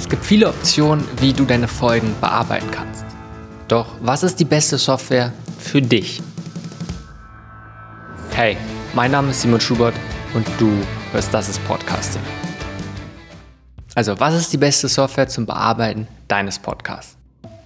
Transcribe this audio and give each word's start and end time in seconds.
Es 0.00 0.08
gibt 0.08 0.24
viele 0.24 0.48
Optionen, 0.48 1.06
wie 1.20 1.34
du 1.34 1.44
deine 1.44 1.68
Folgen 1.68 2.14
bearbeiten 2.22 2.70
kannst. 2.70 3.04
Doch 3.68 3.86
was 4.00 4.22
ist 4.22 4.40
die 4.40 4.46
beste 4.46 4.78
Software 4.78 5.30
für 5.58 5.82
dich? 5.82 6.22
Hey, 8.32 8.56
mein 8.94 9.10
Name 9.10 9.28
ist 9.28 9.42
Simon 9.42 9.60
Schubert 9.60 9.92
und 10.32 10.48
du 10.58 10.72
hörst 11.12 11.34
Das 11.34 11.50
ist 11.50 11.62
Podcasting. 11.66 12.22
Also, 13.94 14.18
was 14.18 14.34
ist 14.34 14.50
die 14.54 14.56
beste 14.56 14.88
Software 14.88 15.28
zum 15.28 15.44
Bearbeiten 15.44 16.08
deines 16.28 16.58
Podcasts? 16.58 17.18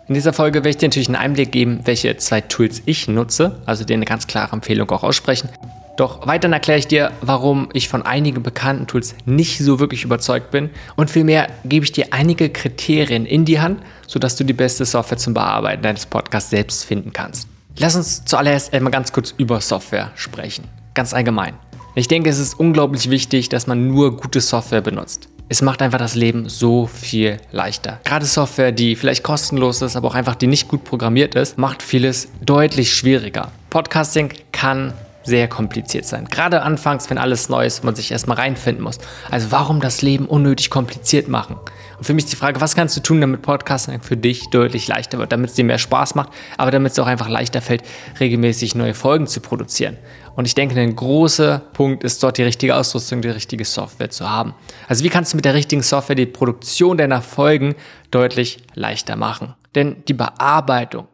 In 0.08 0.14
dieser 0.14 0.32
Folge 0.32 0.58
werde 0.58 0.70
ich 0.70 0.76
dir 0.78 0.88
natürlich 0.88 1.08
einen 1.08 1.16
Einblick 1.16 1.52
geben, 1.52 1.82
welche 1.84 2.16
zwei 2.16 2.40
Tools 2.40 2.82
ich 2.84 3.06
nutze, 3.06 3.62
also 3.64 3.84
dir 3.84 3.94
eine 3.94 4.06
ganz 4.06 4.26
klare 4.26 4.54
Empfehlung 4.54 4.90
auch 4.90 5.04
aussprechen 5.04 5.50
doch 5.96 6.26
weiterhin 6.26 6.52
erkläre 6.52 6.78
ich 6.78 6.88
dir, 6.88 7.12
warum 7.20 7.68
ich 7.72 7.88
von 7.88 8.02
einigen 8.02 8.42
bekannten 8.42 8.86
Tools 8.86 9.14
nicht 9.26 9.58
so 9.58 9.78
wirklich 9.78 10.04
überzeugt 10.04 10.50
bin 10.50 10.70
und 10.96 11.10
vielmehr 11.10 11.48
gebe 11.64 11.84
ich 11.84 11.92
dir 11.92 12.08
einige 12.10 12.50
Kriterien 12.50 13.26
in 13.26 13.44
die 13.44 13.60
Hand, 13.60 13.80
sodass 14.06 14.34
du 14.36 14.44
die 14.44 14.52
beste 14.52 14.84
Software 14.84 15.18
zum 15.18 15.34
Bearbeiten 15.34 15.82
deines 15.82 16.06
Podcasts 16.06 16.50
selbst 16.50 16.84
finden 16.84 17.12
kannst. 17.12 17.46
Lass 17.78 17.94
uns 17.94 18.24
zuallererst 18.24 18.72
einmal 18.72 18.92
ganz 18.92 19.12
kurz 19.12 19.34
über 19.36 19.60
Software 19.60 20.10
sprechen, 20.16 20.64
ganz 20.94 21.14
allgemein. 21.14 21.54
Ich 21.94 22.08
denke, 22.08 22.28
es 22.28 22.40
ist 22.40 22.54
unglaublich 22.54 23.08
wichtig, 23.08 23.48
dass 23.48 23.68
man 23.68 23.86
nur 23.86 24.16
gute 24.16 24.40
Software 24.40 24.80
benutzt. 24.80 25.28
Es 25.48 25.62
macht 25.62 25.82
einfach 25.82 25.98
das 25.98 26.16
Leben 26.16 26.48
so 26.48 26.86
viel 26.86 27.36
leichter. 27.52 28.00
Gerade 28.02 28.24
Software, 28.24 28.72
die 28.72 28.96
vielleicht 28.96 29.22
kostenlos 29.22 29.82
ist, 29.82 29.94
aber 29.94 30.08
auch 30.08 30.14
einfach 30.14 30.34
die 30.34 30.46
nicht 30.48 30.66
gut 30.68 30.82
programmiert 30.82 31.34
ist, 31.36 31.58
macht 31.58 31.82
vieles 31.82 32.28
deutlich 32.44 32.92
schwieriger. 32.94 33.52
Podcasting 33.70 34.32
kann 34.50 34.94
sehr 35.24 35.48
kompliziert 35.48 36.04
sein. 36.04 36.26
Gerade 36.26 36.62
anfangs, 36.62 37.10
wenn 37.10 37.18
alles 37.18 37.48
neu 37.48 37.66
ist, 37.66 37.82
man 37.82 37.96
sich 37.96 38.12
erstmal 38.12 38.36
reinfinden 38.36 38.84
muss. 38.84 38.98
Also 39.30 39.50
warum 39.50 39.80
das 39.80 40.02
Leben 40.02 40.26
unnötig 40.26 40.70
kompliziert 40.70 41.28
machen? 41.28 41.56
Und 41.98 42.04
für 42.04 42.14
mich 42.14 42.24
ist 42.24 42.32
die 42.32 42.36
Frage, 42.36 42.60
was 42.60 42.74
kannst 42.74 42.96
du 42.96 43.00
tun, 43.00 43.20
damit 43.20 43.42
Podcasting 43.42 44.02
für 44.02 44.16
dich 44.16 44.50
deutlich 44.50 44.86
leichter 44.86 45.18
wird, 45.18 45.32
damit 45.32 45.50
es 45.50 45.56
dir 45.56 45.64
mehr 45.64 45.78
Spaß 45.78 46.14
macht, 46.14 46.30
aber 46.58 46.70
damit 46.70 46.92
es 46.92 46.98
auch 46.98 47.06
einfach 47.06 47.28
leichter 47.28 47.62
fällt, 47.62 47.82
regelmäßig 48.20 48.74
neue 48.74 48.94
Folgen 48.94 49.26
zu 49.26 49.40
produzieren. 49.40 49.96
Und 50.36 50.46
ich 50.46 50.54
denke, 50.54 50.78
ein 50.80 50.96
großer 50.96 51.62
Punkt 51.72 52.02
ist 52.02 52.22
dort 52.22 52.38
die 52.38 52.42
richtige 52.42 52.74
Ausrüstung, 52.74 53.22
die 53.22 53.28
richtige 53.28 53.64
Software 53.64 54.10
zu 54.10 54.28
haben. 54.28 54.54
Also 54.88 55.04
wie 55.04 55.08
kannst 55.08 55.32
du 55.32 55.36
mit 55.36 55.44
der 55.44 55.54
richtigen 55.54 55.82
Software 55.82 56.16
die 56.16 56.26
Produktion 56.26 56.98
deiner 56.98 57.22
Folgen 57.22 57.76
deutlich 58.10 58.58
leichter 58.74 59.16
machen? 59.16 59.54
Denn 59.74 60.02
die 60.08 60.14
Bearbeitung 60.14 61.06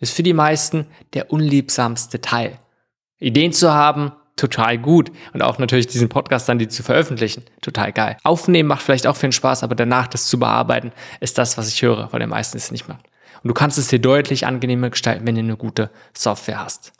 ist 0.00 0.14
für 0.14 0.22
die 0.22 0.32
meisten 0.32 0.86
der 1.14 1.32
unliebsamste 1.32 2.20
Teil. 2.20 2.58
Ideen 3.18 3.52
zu 3.52 3.72
haben, 3.72 4.12
total 4.36 4.78
gut. 4.78 5.10
Und 5.32 5.42
auch 5.42 5.58
natürlich 5.58 5.86
diesen 5.86 6.08
Podcast 6.08 6.48
dann 6.48 6.58
die 6.58 6.68
zu 6.68 6.82
veröffentlichen, 6.82 7.44
total 7.60 7.92
geil. 7.92 8.16
Aufnehmen 8.24 8.68
macht 8.68 8.82
vielleicht 8.82 9.06
auch 9.06 9.16
viel 9.16 9.32
Spaß, 9.32 9.62
aber 9.62 9.74
danach 9.74 10.06
das 10.06 10.26
zu 10.26 10.38
bearbeiten, 10.38 10.92
ist 11.20 11.38
das, 11.38 11.58
was 11.58 11.68
ich 11.68 11.82
höre, 11.82 12.12
weil 12.12 12.20
der 12.20 12.28
meisten 12.28 12.56
es 12.56 12.70
nicht 12.70 12.88
macht. 12.88 13.04
Und 13.42 13.48
du 13.48 13.54
kannst 13.54 13.78
es 13.78 13.88
dir 13.88 14.00
deutlich 14.00 14.46
angenehmer 14.46 14.90
gestalten, 14.90 15.26
wenn 15.26 15.34
du 15.34 15.40
eine 15.40 15.56
gute 15.56 15.90
Software 16.16 16.64
hast. 16.64 16.92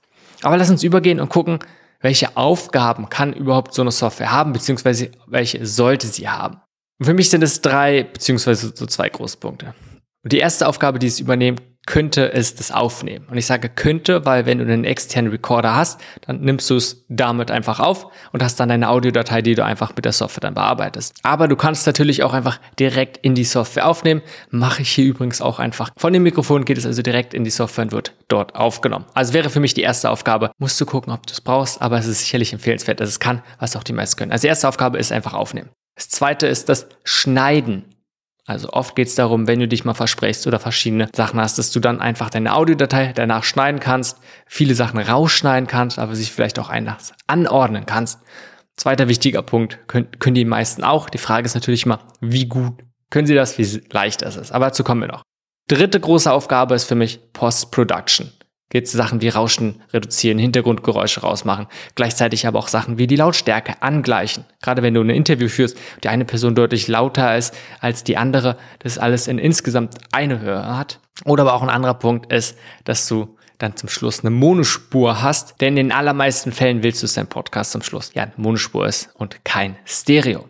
Aber 0.43 0.57
lass 0.57 0.71
uns 0.71 0.83
übergehen 0.83 1.21
und 1.21 1.29
gucken, 1.31 1.59
welche 2.01 2.37
Aufgaben 2.37 3.09
kann 3.09 3.33
überhaupt 3.33 3.75
so 3.75 3.83
eine 3.83 3.91
Software 3.91 4.31
haben, 4.31 4.53
beziehungsweise 4.53 5.11
welche 5.27 5.67
sollte 5.67 6.07
sie 6.07 6.29
haben. 6.29 6.61
Und 7.01 7.07
für 7.07 7.15
mich 7.15 7.31
sind 7.31 7.43
es 7.43 7.61
drei, 7.61 8.05
beziehungsweise 8.05 8.73
so 8.75 8.87
zwei 8.87 9.09
Großpunkte. 9.09 9.75
Und 10.23 10.33
die 10.33 10.39
erste 10.39 10.69
Aufgabe, 10.69 10.99
die 10.99 11.07
es 11.07 11.21
übernehmen 11.21 11.59
könnte 11.89 12.35
es 12.35 12.55
das 12.55 12.71
aufnehmen. 12.71 13.25
Und 13.31 13.39
ich 13.39 13.47
sage 13.47 13.71
könnte, 13.71 14.27
weil 14.27 14.45
wenn 14.45 14.59
du 14.59 14.65
einen 14.65 14.85
externen 14.85 15.33
Recorder 15.33 15.75
hast, 15.75 15.99
dann 16.27 16.43
nimmst 16.43 16.69
du 16.69 16.77
es 16.77 17.07
damit 17.09 17.51
einfach 17.51 17.81
auf 17.81 18.09
und 18.31 18.43
hast 18.43 18.61
dann 18.61 18.71
eine 18.71 18.91
Audiodatei, 18.91 19.41
die 19.41 19.55
du 19.55 19.65
einfach 19.65 19.97
mit 19.97 20.05
der 20.05 20.13
Software 20.13 20.43
dann 20.43 20.53
bearbeitest. 20.53 21.15
Aber 21.23 21.49
du 21.49 21.57
kannst 21.57 21.87
natürlich 21.87 22.23
auch 22.23 22.35
einfach 22.35 22.61
direkt 22.79 23.17
in 23.17 23.35
die 23.35 23.45
Software 23.45 23.87
aufnehmen. 23.87 24.21
Mache 24.51 24.83
ich 24.83 24.91
hier 24.91 25.07
übrigens 25.07 25.41
auch 25.41 25.59
einfach. 25.59 25.89
Von 25.97 26.13
dem 26.13 26.25
Mikrofon 26.25 26.67
geht 26.67 26.77
es 26.77 26.85
also 26.85 27.01
direkt 27.01 27.33
in 27.33 27.43
die 27.43 27.51
Software 27.51 27.85
und 27.87 27.93
wird 27.93 28.13
dort 28.29 28.55
aufgenommen. 28.55 29.07
Also 29.15 29.33
wäre 29.33 29.49
für 29.49 29.61
mich 29.61 29.73
die 29.73 29.81
erste 29.81 30.11
Aufgabe. 30.11 30.51
Musst 30.59 30.79
du 30.83 30.85
gucken, 30.85 31.11
ob 31.11 31.27
du 31.27 31.33
es 31.33 31.41
brauchst, 31.41 31.81
aber 31.81 31.97
es 31.97 32.07
ist 32.07 32.21
sicherlich 32.21 32.53
empfehlenswert, 32.53 33.01
dass 33.01 33.09
es 33.09 33.19
kann, 33.19 33.41
was 33.59 33.77
auch 33.77 33.83
die 33.83 33.95
meisten 33.95 34.19
können. 34.19 34.33
Also 34.33 34.43
die 34.43 34.49
erste 34.49 34.69
Aufgabe 34.69 34.99
ist 34.99 35.11
einfach 35.11 35.33
aufnehmen. 35.33 35.71
Das 35.95 36.11
zweite 36.11 36.49
ist 36.49 36.69
das 36.69 36.87
Schneiden 37.03 37.87
also 38.49 38.71
oft 38.71 38.97
geht 38.97 39.09
es 39.09 39.15
darum, 39.15 39.47
wenn 39.47 39.61
du 39.61 39.69
dich 39.69 39.85
mal 39.85 39.93
versprichst 39.93 40.47
oder 40.47 40.59
verschiedene 40.59 41.11
Sachen 41.15 41.39
hast, 41.39 41.59
dass 41.59 41.71
du 41.71 41.81
dann 41.81 42.01
einfach 42.01 42.31
deine 42.31 42.55
Audiodatei 42.55 43.13
danach 43.15 43.45
schneiden 43.45 43.79
kannst, 43.79 44.19
viele 44.47 44.75
Sachen 44.75 44.99
rausschneiden 44.99 45.67
kannst, 45.67 45.99
aber 45.99 46.17
sich 46.17 46.33
vielleicht 46.33 46.59
auch 46.59 46.71
anders 46.71 47.13
anordnen 47.27 47.85
kannst. 47.85 48.21
Zweiter 48.75 49.07
wichtiger 49.07 49.43
Punkt, 49.43 49.87
können, 49.87 50.09
können 50.19 50.35
die 50.35 50.47
meisten 50.47 50.83
auch. 50.83 51.11
Die 51.11 51.19
Frage 51.19 51.45
ist 51.45 51.57
natürlich 51.57 51.85
immer, 51.85 52.01
wie 52.23 52.47
gut 52.47 52.73
können 53.11 53.27
sie 53.27 53.35
das, 53.35 53.59
wie 53.59 53.83
leicht 53.91 54.23
ist 54.23 54.37
es. 54.37 54.51
Aber 54.51 54.67
dazu 54.67 54.83
kommen 54.83 55.03
wir 55.03 55.09
noch. 55.09 55.23
Dritte 55.69 56.01
große 56.01 56.33
Aufgabe 56.33 56.75
ist 56.75 56.85
für 56.85 56.95
mich 56.95 57.21
Post-Production 57.35 58.33
geht 58.71 58.87
es 58.87 58.93
Sachen 58.93 59.21
wie 59.21 59.29
Rauschen 59.29 59.83
reduzieren, 59.93 60.39
Hintergrundgeräusche 60.39 61.21
rausmachen, 61.21 61.67
gleichzeitig 61.95 62.47
aber 62.47 62.59
auch 62.59 62.69
Sachen 62.69 62.99
wie 62.99 63.07
die 63.07 63.17
Lautstärke 63.17 63.83
angleichen. 63.83 64.45
Gerade 64.63 64.83
wenn 64.83 64.95
du 64.95 65.01
ein 65.01 65.11
Interview 65.11 65.49
führst, 65.49 65.77
die 66.05 66.09
eine 66.09 66.25
Person 66.25 66.55
deutlich 66.55 66.89
lauter 66.89 67.37
ist 67.37 67.55
als 67.81 68.05
die 68.05 68.17
andere, 68.17 68.57
das 68.81 68.99
alles 68.99 69.29
in 69.29 69.39
insgesamt 69.39 69.95
eine 70.13 70.41
Höhe 70.41 70.77
hat. 70.77 71.01
Oder 71.25 71.43
aber 71.43 71.55
auch 71.55 71.63
ein 71.63 71.71
anderer 71.71 71.95
Punkt 71.95 72.33
ist, 72.33 72.57
dass 72.85 73.09
du 73.09 73.37
dann 73.59 73.77
zum 73.77 73.89
Schluss 73.89 74.21
eine 74.21 74.31
Monospur 74.31 75.21
hast, 75.21 75.61
denn 75.61 75.77
in 75.77 75.89
den 75.89 75.93
allermeisten 75.93 76.53
Fällen 76.53 76.83
willst 76.83 77.03
du 77.03 77.07
es 77.07 77.15
dein 77.15 77.27
Podcast 77.27 77.73
zum 77.73 77.83
Schluss 77.83 78.13
ja 78.15 78.23
eine 78.23 78.33
Monospur 78.37 78.87
ist 78.87 79.11
und 79.15 79.45
kein 79.45 79.77
Stereo. 79.85 80.49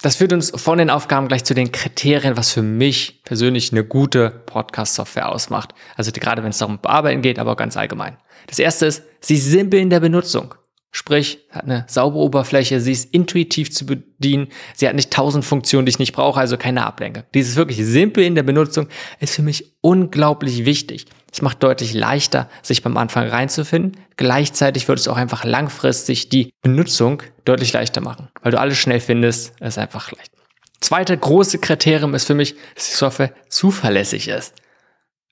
Das 0.00 0.14
führt 0.14 0.32
uns 0.32 0.52
von 0.54 0.78
den 0.78 0.90
Aufgaben 0.90 1.26
gleich 1.26 1.44
zu 1.44 1.54
den 1.54 1.72
Kriterien, 1.72 2.36
was 2.36 2.52
für 2.52 2.62
mich 2.62 3.22
persönlich 3.24 3.72
eine 3.72 3.84
gute 3.84 4.30
Podcast-Software 4.30 5.28
ausmacht. 5.28 5.74
Also 5.96 6.12
gerade 6.12 6.44
wenn 6.44 6.50
es 6.50 6.58
darum 6.58 6.78
Bearbeiten 6.78 7.20
geht, 7.20 7.40
aber 7.40 7.56
ganz 7.56 7.76
allgemein. 7.76 8.16
Das 8.46 8.60
erste 8.60 8.86
ist, 8.86 9.02
sie 9.20 9.36
simpel 9.36 9.80
in 9.80 9.90
der 9.90 9.98
Benutzung. 10.00 10.54
Sprich, 10.90 11.40
hat 11.50 11.64
eine 11.64 11.84
saubere 11.86 12.22
Oberfläche, 12.22 12.80
sie 12.80 12.92
ist 12.92 13.12
intuitiv 13.12 13.70
zu 13.70 13.84
bedienen, 13.84 14.48
sie 14.74 14.88
hat 14.88 14.94
nicht 14.94 15.10
tausend 15.10 15.44
Funktionen, 15.44 15.84
die 15.84 15.90
ich 15.90 15.98
nicht 15.98 16.14
brauche, 16.14 16.40
also 16.40 16.56
keine 16.56 16.86
Ablenkung. 16.86 17.24
Dieses 17.34 17.56
wirklich 17.56 17.84
simpel 17.84 18.24
in 18.24 18.34
der 18.34 18.42
Benutzung 18.42 18.88
ist 19.20 19.34
für 19.34 19.42
mich 19.42 19.76
unglaublich 19.82 20.64
wichtig. 20.64 21.04
Es 21.30 21.42
macht 21.42 21.62
deutlich 21.62 21.92
leichter, 21.92 22.48
sich 22.62 22.82
beim 22.82 22.96
Anfang 22.96 23.28
reinzufinden. 23.28 23.98
Gleichzeitig 24.16 24.88
wird 24.88 24.98
es 24.98 25.08
auch 25.08 25.18
einfach 25.18 25.44
langfristig 25.44 26.30
die 26.30 26.54
Benutzung 26.62 27.22
deutlich 27.44 27.74
leichter 27.74 28.00
machen, 28.00 28.28
weil 28.42 28.52
du 28.52 28.58
alles 28.58 28.78
schnell 28.78 29.00
findest, 29.00 29.60
ist 29.60 29.78
einfach 29.78 30.10
leicht. 30.12 30.32
Zweite 30.80 31.16
große 31.18 31.58
Kriterium 31.58 32.14
ist 32.14 32.24
für 32.24 32.34
mich, 32.34 32.54
dass 32.74 32.88
die 32.88 32.96
Software 32.96 33.34
zuverlässig 33.48 34.28
ist. 34.28 34.54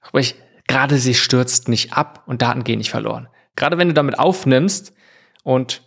Sprich, 0.07 0.35
gerade 0.69 0.99
sie 0.99 1.15
stürzt 1.15 1.69
nicht 1.69 1.95
ab 1.95 2.25
und 2.27 2.43
Daten 2.43 2.63
gehen 2.63 2.79
nicht 2.79 2.91
verloren. 2.91 3.29
Gerade 3.55 3.79
wenn 3.79 3.89
du 3.89 3.95
damit 3.95 4.19
aufnimmst, 4.19 4.93
und 5.47 5.83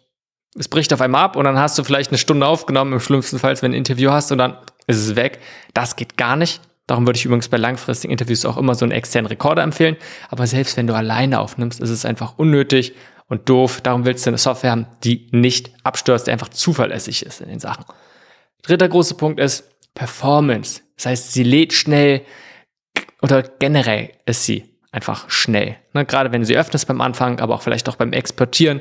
es 0.58 0.70
bricht 0.70 0.94
auf 0.94 1.02
einmal 1.02 1.22
ab 1.22 1.36
und 1.36 1.44
dann 1.44 1.60
hast 1.60 1.78
du 1.78 1.84
vielleicht 1.84 2.12
eine 2.12 2.18
Stunde 2.18 2.48
aufgenommen, 2.48 2.94
im 2.94 3.02
schlimmsten 3.02 3.40
Fall, 3.40 3.62
wenn 3.62 3.72
du 3.72 3.76
ein 3.76 3.80
Interview 3.80 4.10
hast 4.10 4.32
und 4.32 4.38
dann 4.38 4.58
ist 4.88 4.98
es 4.98 5.16
weg. 5.18 5.40
Das 5.74 5.98
geht 5.98 6.16
gar 6.16 6.38
nicht. 6.38 6.62
Darum 6.88 7.06
würde 7.06 7.18
ich 7.18 7.26
übrigens 7.26 7.50
bei 7.50 7.58
langfristigen 7.58 8.12
Interviews 8.12 8.46
auch 8.46 8.56
immer 8.56 8.74
so 8.74 8.86
einen 8.86 8.94
externen 8.94 9.28
Rekorder 9.28 9.62
empfehlen. 9.62 9.98
Aber 10.30 10.48
selbst 10.48 10.78
wenn 10.78 10.88
du 10.88 10.96
alleine 10.96 11.42
aufnimmst, 11.42 11.82
ist 11.82 11.90
es 11.90 12.06
einfach 12.06 12.38
unnötig 12.38 12.94
und 13.28 13.50
doof. 13.50 13.82
Darum 13.82 14.06
willst 14.06 14.26
du 14.26 14.30
eine 14.30 14.38
Software 14.38 14.72
haben, 14.72 14.88
die 15.04 15.28
nicht 15.32 15.72
abstürzt, 15.84 16.28
die 16.28 16.32
einfach 16.32 16.50
zuverlässig 16.50 17.26
ist 17.26 17.42
in 17.42 17.50
den 17.50 17.60
Sachen. 17.60 17.84
Dritter 18.62 18.88
großer 18.88 19.16
Punkt 19.16 19.42
ist 19.42 19.70
Performance. 19.94 20.82
Das 20.96 21.06
heißt, 21.06 21.34
sie 21.34 21.44
lädt 21.44 21.74
schnell 21.74 22.22
oder 23.22 23.44
generell 23.44 24.12
ist 24.26 24.46
sie 24.46 24.70
einfach 24.94 25.30
schnell. 25.30 25.76
Ne, 25.94 26.06
gerade 26.06 26.32
wenn 26.32 26.42
du 26.42 26.48
sie 26.48 26.58
öffnest 26.58 26.88
beim 26.88 27.02
Anfang, 27.02 27.42
aber 27.42 27.56
auch 27.56 27.62
vielleicht 27.62 27.90
auch 27.90 27.98
beim 27.98 28.14
Exportieren, 28.14 28.80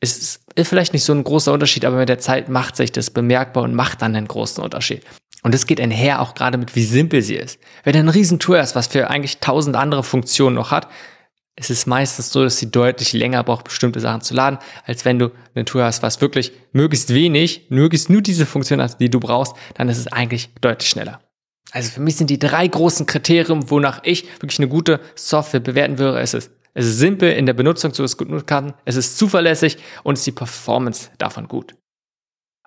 es 0.00 0.40
ist 0.54 0.68
vielleicht 0.68 0.92
nicht 0.92 1.04
so 1.04 1.12
ein 1.12 1.24
großer 1.24 1.52
Unterschied, 1.52 1.84
aber 1.84 1.96
mit 1.96 2.08
der 2.08 2.18
Zeit 2.18 2.48
macht 2.48 2.76
sich 2.76 2.92
das 2.92 3.10
bemerkbar 3.10 3.64
und 3.64 3.74
macht 3.74 4.02
dann 4.02 4.14
einen 4.14 4.28
großen 4.28 4.62
Unterschied. 4.62 5.02
Und 5.42 5.54
das 5.54 5.66
geht 5.66 5.80
einher 5.80 6.20
auch 6.20 6.34
gerade 6.34 6.58
mit, 6.58 6.74
wie 6.74 6.84
simpel 6.84 7.22
sie 7.22 7.36
ist. 7.36 7.58
Wenn 7.84 7.92
du 7.92 8.00
ein 8.00 8.08
Riesentour 8.08 8.58
hast, 8.58 8.74
was 8.74 8.88
für 8.88 9.08
eigentlich 9.08 9.38
tausend 9.38 9.76
andere 9.76 10.02
Funktionen 10.02 10.56
noch 10.56 10.70
hat, 10.70 10.88
es 11.58 11.70
ist 11.70 11.86
meistens 11.86 12.30
so, 12.30 12.44
dass 12.44 12.58
sie 12.58 12.70
deutlich 12.70 13.14
länger 13.14 13.42
braucht, 13.42 13.64
bestimmte 13.64 14.00
Sachen 14.00 14.20
zu 14.20 14.34
laden, 14.34 14.58
als 14.84 15.06
wenn 15.06 15.18
du 15.18 15.30
eine 15.54 15.64
Tour 15.64 15.84
hast, 15.84 16.02
was 16.02 16.20
wirklich 16.20 16.52
möglichst 16.72 17.14
wenig, 17.14 17.66
möglichst 17.70 18.10
nur 18.10 18.20
diese 18.20 18.44
Funktion 18.44 18.82
hat, 18.82 19.00
die 19.00 19.08
du 19.08 19.20
brauchst, 19.20 19.54
dann 19.74 19.88
ist 19.88 19.96
es 19.96 20.08
eigentlich 20.08 20.50
deutlich 20.60 20.90
schneller. 20.90 21.20
Also 21.70 21.90
für 21.90 22.00
mich 22.00 22.16
sind 22.16 22.28
die 22.28 22.38
drei 22.38 22.66
großen 22.66 23.06
Kriterien, 23.06 23.70
wonach 23.70 24.00
ich 24.04 24.26
wirklich 24.40 24.58
eine 24.58 24.68
gute 24.68 25.00
Software 25.14 25.60
bewerten 25.60 25.98
würde, 25.98 26.20
es 26.20 26.34
ist 26.34 26.50
es 26.50 26.55
ist 26.84 26.98
simpel 26.98 27.32
in 27.32 27.46
der 27.46 27.54
Benutzung, 27.54 27.90
es 27.90 27.98
nutzen 28.18 28.46
kann. 28.46 28.74
Es 28.84 28.96
ist 28.96 29.18
zuverlässig 29.18 29.78
und 30.02 30.14
ist 30.14 30.26
die 30.26 30.32
Performance 30.32 31.10
davon 31.18 31.48
gut. 31.48 31.74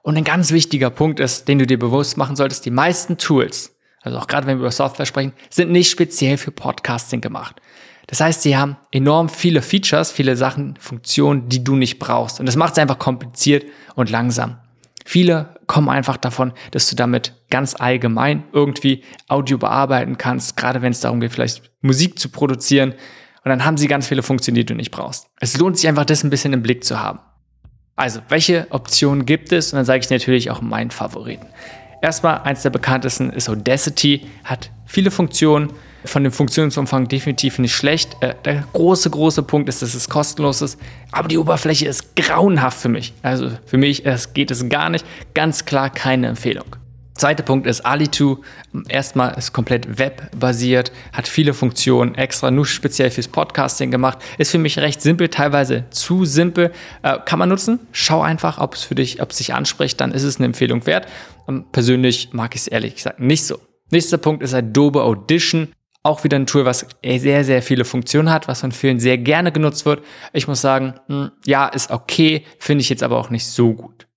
Und 0.02 0.18
ein 0.18 0.24
ganz 0.24 0.52
wichtiger 0.52 0.90
Punkt 0.90 1.20
ist, 1.20 1.48
den 1.48 1.60
du 1.60 1.68
dir 1.68 1.78
bewusst 1.78 2.18
machen 2.18 2.36
solltest, 2.36 2.66
die 2.66 2.72
meisten 2.72 3.18
Tools, 3.18 3.76
also 4.02 4.18
auch 4.18 4.28
gerade 4.28 4.48
wenn 4.48 4.58
wir 4.58 4.62
über 4.62 4.72
Software 4.72 5.06
sprechen, 5.06 5.34
sind 5.50 5.72
nicht 5.72 5.92
speziell 5.92 6.38
für 6.38 6.52
Podcasting 6.52 7.22
gemacht. 7.22 7.62
Das 8.08 8.22
heißt, 8.22 8.42
sie 8.42 8.58
haben 8.58 8.78
enorm 8.92 9.30
viele 9.30 9.62
Features, 9.62 10.12
viele 10.12 10.36
Sachen, 10.36 10.76
Funktionen, 10.80 11.48
die 11.48 11.64
du 11.64 11.76
nicht 11.76 12.00
brauchst. 12.00 12.40
Und 12.40 12.48
das 12.48 12.56
macht 12.56 12.74
es 12.74 12.80
einfach 12.80 12.98
kompliziert 12.98 13.66
und 13.94 14.10
langsam. 14.10 14.58
Viele 15.06 15.56
kommen 15.68 15.90
einfach 15.90 16.18
davon, 16.18 16.54
dass 16.72 16.90
du 16.90 16.96
damit 16.96 17.34
ganz 17.52 17.76
allgemein 17.76 18.44
irgendwie 18.52 19.04
Audio 19.28 19.60
bearbeiten 19.60 20.18
kannst, 20.18 20.58
gerade 20.58 20.82
wenn 20.82 20.92
es 20.92 21.02
darum 21.02 21.20
geht, 21.20 21.32
vielleicht 21.32 21.72
Musik 21.82 22.18
zu 22.18 22.30
produzieren. 22.30 22.96
Und 23.44 23.50
dann 23.50 23.66
haben 23.66 23.78
sie 23.78 23.88
ganz 23.88 24.08
viele 24.08 24.24
Funktionen, 24.24 24.56
die 24.56 24.66
du 24.66 24.76
nicht 24.76 24.92
brauchst. 24.92 25.28
Es 25.40 25.58
lohnt 25.58 25.78
sich 25.78 25.88
einfach, 25.88 26.06
das 26.06 26.24
ein 26.24 26.30
bisschen 26.30 26.54
im 26.54 26.62
Blick 26.62 26.84
zu 26.84 27.00
haben. 27.00 27.20
Also, 27.96 28.22
welche 28.30 28.68
Optionen 28.70 29.26
gibt 29.26 29.52
es? 29.52 29.74
Und 29.74 29.78
dann 29.78 29.86
sage 29.86 30.00
ich 30.04 30.10
natürlich 30.10 30.52
auch 30.52 30.62
meinen 30.62 30.92
Favoriten. 30.92 31.48
Erstmal, 32.02 32.40
eins 32.42 32.62
der 32.62 32.70
bekanntesten 32.70 33.30
ist 33.32 33.50
Audacity, 33.50 34.26
hat 34.46 34.72
viele 34.86 35.12
Funktionen, 35.12 35.74
von 36.06 36.24
dem 36.24 36.32
Funktionsumfang 36.32 37.08
definitiv 37.08 37.60
nicht 37.60 37.74
schlecht. 37.74 38.18
Äh, 38.22 38.36
der 38.46 38.64
große, 38.74 39.10
große 39.10 39.44
Punkt 39.44 39.70
ist, 39.70 39.82
dass 39.82 39.94
es 39.94 40.10
kostenlos 40.10 40.62
ist, 40.62 40.80
aber 41.12 41.28
die 41.28 41.38
Oberfläche 41.38 41.88
ist 41.88 42.16
grauenhaft 42.16 42.80
für 42.80 42.90
mich. 42.90 43.14
Also 43.22 43.52
für 43.66 43.78
mich 43.78 44.06
es 44.06 44.34
geht 44.34 44.52
es 44.52 44.68
gar 44.70 44.90
nicht. 44.90 45.06
Ganz 45.34 45.66
klar 45.66 45.90
keine 45.90 46.28
Empfehlung. 46.28 46.76
Zweiter 47.20 47.44
Punkt 47.44 47.68
ist 47.68 47.86
Ali2. 47.86 48.38
Erstmal 48.88 49.38
ist 49.38 49.52
komplett 49.52 50.00
webbasiert, 50.00 50.94
hat 51.12 51.28
viele 51.28 51.54
Funktionen, 51.54 52.16
extra 52.16 52.50
nur 52.50 52.66
speziell 52.66 53.12
fürs 53.12 53.28
Podcasting 53.28 53.92
gemacht. 53.92 54.20
Ist 54.38 54.52
für 54.52 54.58
mich 54.58 54.80
recht 54.80 55.02
simpel, 55.02 55.28
teilweise 55.28 55.84
zu 55.90 56.24
simpel. 56.24 56.72
Äh, 57.04 57.18
kann 57.26 57.38
man 57.38 57.50
nutzen. 57.50 57.82
Schau 57.92 58.22
einfach, 58.22 58.58
ob 58.58 58.76
es 58.76 58.84
für 58.84 58.96
dich, 58.96 59.22
ob 59.22 59.32
es 59.32 59.38
sich 59.38 59.54
anspricht, 59.54 60.00
dann 60.00 60.14
ist 60.14 60.24
es 60.24 60.38
eine 60.38 60.46
Empfehlung 60.46 60.86
wert. 60.86 61.08
Ähm, 61.50 61.66
persönlich 61.74 62.30
mag 62.32 62.56
ich 62.56 62.62
es 62.62 62.68
ehrlich 62.68 62.96
gesagt 62.96 63.20
nicht 63.20 63.46
so. 63.46 63.60
Nächster 63.92 64.18
Punkt 64.18 64.42
ist 64.42 64.54
Adobe 64.54 65.04
Audition. 65.04 65.74
Auch 66.04 66.24
wieder 66.24 66.40
ein 66.40 66.48
Tool, 66.48 66.64
was 66.64 66.88
sehr, 67.04 67.44
sehr 67.44 67.62
viele 67.62 67.84
Funktionen 67.84 68.32
hat, 68.32 68.48
was 68.48 68.62
von 68.62 68.72
vielen 68.72 69.02
sehr 69.02 69.18
gerne 69.18 69.52
genutzt 69.52 69.86
wird. 69.86 70.06
Ich 70.32 70.48
muss 70.48 70.62
sagen, 70.62 70.94
hm, 71.08 71.32
ja, 71.46 71.68
ist 71.68 71.92
okay, 71.92 72.46
finde 72.60 72.82
ich 72.82 72.90
jetzt 72.90 73.04
aber 73.04 73.18
auch 73.18 73.30
nicht 73.30 73.46
so 73.46 73.74
gut. 73.74 74.08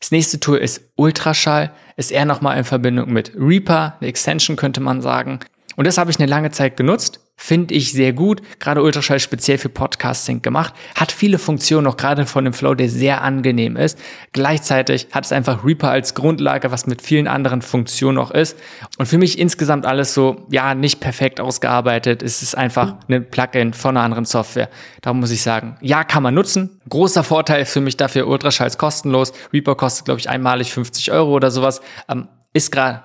Das 0.00 0.10
nächste 0.10 0.38
Tool 0.38 0.58
ist 0.58 0.82
Ultraschall, 0.96 1.72
ist 1.96 2.12
eher 2.12 2.26
nochmal 2.26 2.58
in 2.58 2.64
Verbindung 2.64 3.12
mit 3.12 3.32
Reaper, 3.34 3.96
eine 4.00 4.08
Extension 4.08 4.56
könnte 4.56 4.80
man 4.80 5.00
sagen. 5.00 5.40
Und 5.76 5.86
das 5.86 5.98
habe 5.98 6.10
ich 6.10 6.18
eine 6.18 6.26
lange 6.26 6.50
Zeit 6.50 6.76
genutzt 6.76 7.20
Finde 7.38 7.74
ich 7.74 7.92
sehr 7.92 8.14
gut. 8.14 8.40
Gerade 8.60 8.82
Ultraschall 8.82 9.20
speziell 9.20 9.58
für 9.58 9.68
Podcasting 9.68 10.40
gemacht. 10.40 10.72
Hat 10.94 11.12
viele 11.12 11.38
Funktionen, 11.38 11.86
auch 11.86 11.98
gerade 11.98 12.24
von 12.24 12.44
dem 12.44 12.54
Flow, 12.54 12.74
der 12.74 12.88
sehr 12.88 13.20
angenehm 13.20 13.76
ist. 13.76 13.98
Gleichzeitig 14.32 15.08
hat 15.12 15.26
es 15.26 15.32
einfach 15.32 15.62
Reaper 15.62 15.90
als 15.90 16.14
Grundlage, 16.14 16.70
was 16.70 16.86
mit 16.86 17.02
vielen 17.02 17.28
anderen 17.28 17.60
Funktionen 17.60 18.16
auch 18.16 18.30
ist. 18.30 18.56
Und 18.96 19.04
für 19.04 19.18
mich 19.18 19.38
insgesamt 19.38 19.84
alles 19.84 20.14
so, 20.14 20.46
ja, 20.50 20.74
nicht 20.74 21.00
perfekt 21.00 21.38
ausgearbeitet. 21.38 22.22
Es 22.22 22.42
ist 22.42 22.56
einfach 22.56 22.94
ein 23.08 23.28
Plugin 23.30 23.74
von 23.74 23.96
einer 23.96 24.04
anderen 24.04 24.24
Software. 24.24 24.70
Darum 25.02 25.20
muss 25.20 25.30
ich 25.30 25.42
sagen, 25.42 25.76
ja, 25.82 26.04
kann 26.04 26.22
man 26.22 26.34
nutzen. 26.34 26.80
Großer 26.88 27.22
Vorteil 27.22 27.66
für 27.66 27.82
mich 27.82 27.98
dafür, 27.98 28.28
Ultraschall 28.28 28.66
ist 28.66 28.78
kostenlos. 28.78 29.34
Reaper 29.52 29.74
kostet, 29.74 30.06
glaube 30.06 30.20
ich, 30.20 30.30
einmalig 30.30 30.72
50 30.72 31.12
Euro 31.12 31.32
oder 31.32 31.50
sowas. 31.50 31.82
Ähm, 32.08 32.28
ist 32.54 32.72
gerade 32.72 33.02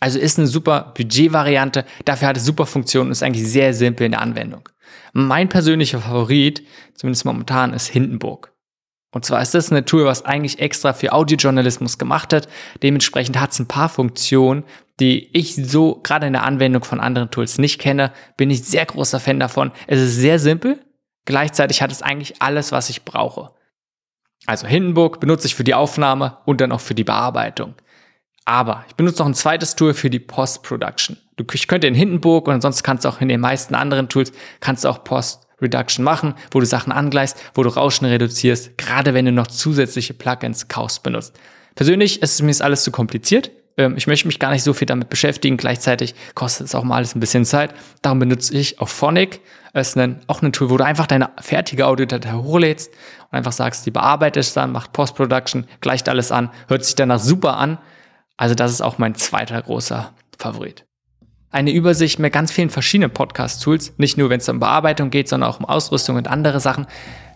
also 0.00 0.18
ist 0.18 0.38
eine 0.38 0.48
super 0.48 0.92
Budgetvariante, 0.96 1.84
dafür 2.04 2.28
hat 2.28 2.36
es 2.36 2.44
super 2.44 2.66
Funktionen 2.66 3.08
und 3.08 3.12
ist 3.12 3.22
eigentlich 3.22 3.46
sehr 3.46 3.74
simpel 3.74 4.06
in 4.06 4.12
der 4.12 4.20
Anwendung. 4.20 4.68
Mein 5.12 5.48
persönlicher 5.48 6.00
Favorit, 6.00 6.62
zumindest 6.94 7.24
momentan, 7.24 7.72
ist 7.72 7.88
Hindenburg. 7.88 8.52
Und 9.14 9.26
zwar 9.26 9.42
ist 9.42 9.54
das 9.54 9.70
eine 9.70 9.84
Tool, 9.84 10.06
was 10.06 10.24
eigentlich 10.24 10.58
extra 10.58 10.94
für 10.94 11.12
Audiojournalismus 11.12 11.98
gemacht 11.98 12.32
hat. 12.32 12.48
Dementsprechend 12.82 13.38
hat 13.38 13.52
es 13.52 13.58
ein 13.58 13.68
paar 13.68 13.90
Funktionen, 13.90 14.64
die 15.00 15.28
ich 15.36 15.54
so 15.54 16.00
gerade 16.02 16.26
in 16.26 16.32
der 16.32 16.44
Anwendung 16.44 16.82
von 16.82 16.98
anderen 16.98 17.30
Tools 17.30 17.58
nicht 17.58 17.78
kenne. 17.78 18.12
Bin 18.38 18.50
ich 18.50 18.64
sehr 18.64 18.86
großer 18.86 19.20
Fan 19.20 19.38
davon. 19.38 19.70
Es 19.86 20.00
ist 20.00 20.16
sehr 20.16 20.38
simpel. 20.38 20.80
Gleichzeitig 21.26 21.82
hat 21.82 21.92
es 21.92 22.02
eigentlich 22.02 22.40
alles, 22.40 22.72
was 22.72 22.88
ich 22.88 23.04
brauche. 23.04 23.50
Also 24.46 24.66
Hindenburg 24.66 25.20
benutze 25.20 25.46
ich 25.46 25.54
für 25.54 25.64
die 25.64 25.74
Aufnahme 25.74 26.38
und 26.46 26.60
dann 26.60 26.72
auch 26.72 26.80
für 26.80 26.94
die 26.94 27.04
Bearbeitung. 27.04 27.74
Aber 28.44 28.84
ich 28.88 28.94
benutze 28.96 29.20
noch 29.20 29.26
ein 29.26 29.34
zweites 29.34 29.76
Tool 29.76 29.94
für 29.94 30.10
die 30.10 30.18
Post-Production. 30.18 31.16
Ich 31.52 31.68
könnte 31.68 31.86
in 31.86 31.94
Hindenburg 31.94 32.48
und 32.48 32.54
ansonsten 32.54 32.82
kannst 32.82 33.04
du 33.04 33.08
auch 33.08 33.20
in 33.20 33.28
den 33.28 33.40
meisten 33.40 33.74
anderen 33.74 34.08
Tools, 34.08 34.32
kannst 34.60 34.84
du 34.84 34.88
auch 34.88 35.04
Post-Reduction 35.04 36.04
machen, 36.04 36.34
wo 36.50 36.60
du 36.60 36.66
Sachen 36.66 36.92
angleichst, 36.92 37.36
wo 37.54 37.62
du 37.62 37.70
Rauschen 37.70 38.06
reduzierst, 38.06 38.76
gerade 38.78 39.14
wenn 39.14 39.24
du 39.24 39.32
noch 39.32 39.46
zusätzliche 39.46 40.14
Plugins 40.14 40.68
kaufst, 40.68 41.02
benutzt. 41.02 41.38
Persönlich 41.74 42.20
ist 42.22 42.34
es 42.34 42.42
mir 42.42 42.48
jetzt 42.48 42.62
alles 42.62 42.84
zu 42.84 42.90
kompliziert. 42.90 43.50
Ähm, 43.76 43.94
ich 43.96 44.06
möchte 44.06 44.26
mich 44.26 44.38
gar 44.38 44.50
nicht 44.50 44.62
so 44.62 44.72
viel 44.72 44.86
damit 44.86 45.08
beschäftigen. 45.08 45.56
Gleichzeitig 45.56 46.14
kostet 46.34 46.66
es 46.66 46.74
auch 46.74 46.84
mal 46.84 46.96
alles 46.96 47.14
ein 47.14 47.20
bisschen 47.20 47.44
Zeit. 47.44 47.74
Darum 48.02 48.18
benutze 48.18 48.54
ich 48.54 48.80
auch 48.80 48.88
Phonic. 48.88 49.40
Es 49.72 49.90
ist 49.90 49.96
ein, 49.96 50.20
auch 50.26 50.42
ein 50.42 50.52
Tool, 50.52 50.68
wo 50.68 50.76
du 50.76 50.84
einfach 50.84 51.06
deine 51.06 51.30
fertige 51.40 51.86
Audiodatei 51.86 52.32
hochlädst 52.32 52.90
und 52.92 53.38
einfach 53.38 53.52
sagst, 53.52 53.86
die 53.86 53.90
bearbeitest 53.90 54.54
dann, 54.56 54.72
macht 54.72 54.92
Post-Production, 54.92 55.66
gleicht 55.80 56.10
alles 56.10 56.30
an, 56.30 56.50
hört 56.68 56.84
sich 56.84 56.94
danach 56.94 57.20
super 57.20 57.56
an 57.56 57.78
also 58.36 58.54
das 58.54 58.72
ist 58.72 58.80
auch 58.80 58.98
mein 58.98 59.14
zweiter 59.14 59.60
großer 59.60 60.12
Favorit. 60.38 60.86
Eine 61.50 61.72
Übersicht 61.72 62.18
mit 62.18 62.32
ganz 62.32 62.50
vielen 62.50 62.70
verschiedenen 62.70 63.10
Podcast-Tools, 63.10 63.92
nicht 63.98 64.16
nur 64.16 64.30
wenn 64.30 64.40
es 64.40 64.48
um 64.48 64.58
Bearbeitung 64.58 65.10
geht, 65.10 65.28
sondern 65.28 65.50
auch 65.50 65.60
um 65.60 65.66
Ausrüstung 65.66 66.16
und 66.16 66.26
andere 66.26 66.60
Sachen, 66.60 66.86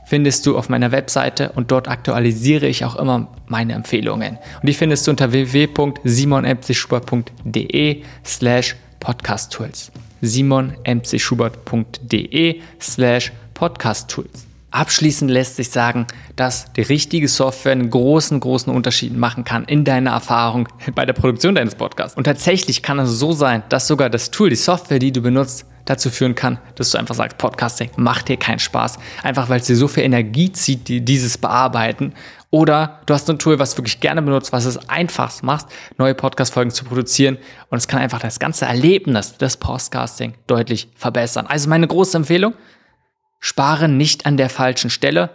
findest 0.06 0.46
du 0.46 0.56
auf 0.56 0.70
meiner 0.70 0.92
Webseite 0.92 1.52
und 1.52 1.70
dort 1.70 1.88
aktualisiere 1.88 2.66
ich 2.66 2.86
auch 2.86 2.96
immer 2.96 3.30
meine 3.46 3.74
Empfehlungen. 3.74 4.38
Und 4.60 4.66
die 4.66 4.72
findest 4.72 5.06
du 5.06 5.10
unter 5.10 5.32
www.simonmcschubert.de 5.32 8.02
slash 8.24 8.74
podcasttools. 9.00 9.92
simonmcschubert.de 10.22 12.62
slash 12.80 13.32
podcasttools. 13.52 14.46
Abschließend 14.70 15.30
lässt 15.30 15.56
sich 15.56 15.70
sagen, 15.70 16.06
dass 16.34 16.72
die 16.72 16.82
richtige 16.82 17.28
Software 17.28 17.72
einen 17.72 17.88
großen, 17.88 18.40
großen 18.40 18.72
Unterschied 18.72 19.16
machen 19.16 19.44
kann 19.44 19.64
in 19.64 19.84
deiner 19.84 20.10
Erfahrung 20.10 20.68
bei 20.94 21.06
der 21.06 21.12
Produktion 21.12 21.54
deines 21.54 21.74
Podcasts. 21.74 22.16
Und 22.16 22.24
tatsächlich 22.24 22.82
kann 22.82 22.98
es 22.98 23.10
so 23.10 23.32
sein, 23.32 23.62
dass 23.68 23.86
sogar 23.86 24.10
das 24.10 24.30
Tool, 24.30 24.50
die 24.50 24.56
Software, 24.56 24.98
die 24.98 25.12
du 25.12 25.22
benutzt, 25.22 25.66
dazu 25.86 26.10
führen 26.10 26.34
kann, 26.34 26.58
dass 26.74 26.90
du 26.90 26.98
einfach 26.98 27.14
sagst, 27.14 27.38
Podcasting 27.38 27.90
macht 27.96 28.28
dir 28.28 28.36
keinen 28.36 28.58
Spaß, 28.58 28.98
einfach 29.22 29.48
weil 29.48 29.60
es 29.60 29.66
dir 29.66 29.76
so 29.76 29.88
viel 29.88 30.02
Energie 30.02 30.52
zieht, 30.52 30.88
die, 30.88 31.00
dieses 31.00 31.38
Bearbeiten. 31.38 32.12
Oder 32.50 33.00
du 33.06 33.14
hast 33.14 33.28
ein 33.30 33.38
Tool, 33.38 33.58
was 33.58 33.72
du 33.72 33.78
wirklich 33.78 34.00
gerne 34.00 34.22
benutzt, 34.22 34.52
was 34.52 34.64
es 34.64 34.88
einfach 34.88 35.42
macht, 35.42 35.66
neue 35.96 36.14
Podcast-Folgen 36.14 36.70
zu 36.70 36.84
produzieren. 36.84 37.38
Und 37.70 37.78
es 37.78 37.88
kann 37.88 38.00
einfach 38.00 38.20
das 38.20 38.38
ganze 38.38 38.66
Erlebnis 38.66 39.36
des 39.36 39.56
Podcasting 39.56 40.34
deutlich 40.46 40.88
verbessern. 40.96 41.46
Also 41.46 41.68
meine 41.68 41.86
große 41.86 42.16
Empfehlung, 42.16 42.54
Spare 43.46 43.88
nicht 43.88 44.26
an 44.26 44.36
der 44.36 44.50
falschen 44.50 44.90
Stelle. 44.90 45.30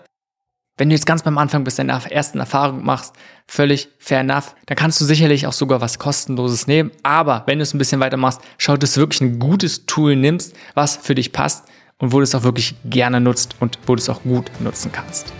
Wenn 0.77 0.89
du 0.89 0.95
jetzt 0.95 1.05
ganz 1.05 1.23
beim 1.23 1.37
Anfang 1.37 1.63
bist, 1.63 1.79
deine 1.79 1.93
ersten 2.11 2.39
Erfahrungen 2.39 2.83
machst, 2.83 3.15
völlig 3.47 3.87
fair 3.99 4.19
enough, 4.19 4.53
dann 4.65 4.75
kannst 4.75 4.99
du 4.99 5.05
sicherlich 5.05 5.47
auch 5.47 5.53
sogar 5.53 5.79
was 5.79 5.97
kostenloses 5.97 6.67
nehmen. 6.67 6.91
Aber 7.03 7.43
wenn 7.45 7.59
du 7.59 7.63
es 7.63 7.73
ein 7.73 7.77
bisschen 7.77 8.01
weiter 8.01 8.17
machst, 8.17 8.41
schau, 8.57 8.75
dass 8.75 8.95
du 8.95 8.99
wirklich 8.99 9.21
ein 9.21 9.39
gutes 9.39 9.85
Tool 9.85 10.17
nimmst, 10.17 10.53
was 10.73 10.97
für 10.97 11.15
dich 11.15 11.31
passt 11.31 11.69
und 11.99 12.11
wo 12.11 12.17
du 12.17 12.23
es 12.23 12.35
auch 12.35 12.43
wirklich 12.43 12.75
gerne 12.83 13.21
nutzt 13.21 13.55
und 13.61 13.79
wo 13.87 13.95
du 13.95 14.01
es 14.01 14.09
auch 14.09 14.23
gut 14.23 14.51
nutzen 14.59 14.91
kannst. 14.91 15.31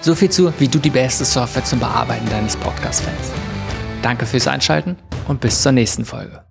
So 0.00 0.16
viel 0.16 0.30
zu, 0.30 0.52
wie 0.58 0.66
du 0.66 0.80
die 0.80 0.90
beste 0.90 1.24
Software 1.24 1.64
zum 1.64 1.78
Bearbeiten 1.78 2.28
deines 2.28 2.56
Podcasts 2.56 3.02
fändest. 3.02 3.30
Danke 4.02 4.26
fürs 4.26 4.48
Einschalten 4.48 4.96
und 5.28 5.40
bis 5.40 5.62
zur 5.62 5.70
nächsten 5.70 6.04
Folge. 6.04 6.45